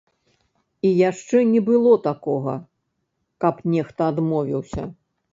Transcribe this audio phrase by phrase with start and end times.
[0.87, 2.55] І яшчэ не было такога,
[3.45, 4.83] каб нехта адмовіўся.